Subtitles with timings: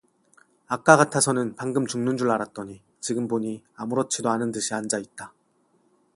[0.65, 5.31] 아까 같아서는 방금 죽는 줄 알았더니 지금 보니 아무렇지도 않은 듯이 앉아 있다.